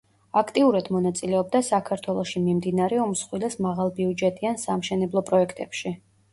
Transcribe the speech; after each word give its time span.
აქტიურად 0.39 0.87
მონაწილეობდა 0.95 1.61
საქართველოში 1.67 2.43
მიმდინარე 2.47 2.99
უმსხვილეს 3.05 3.61
მაღალბიუჯეტიან 3.69 4.61
სამშენებლო 4.67 5.27
პროექტებში. 5.33 5.97